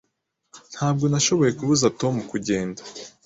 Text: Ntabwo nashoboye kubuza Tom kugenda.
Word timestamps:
Ntabwo 0.73 1.05
nashoboye 1.07 1.51
kubuza 1.57 1.93
Tom 1.99 2.15
kugenda. 2.31 2.81